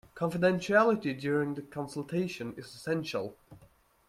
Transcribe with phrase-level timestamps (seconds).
[0.15, 3.37] Confidentiality during the consultation is essential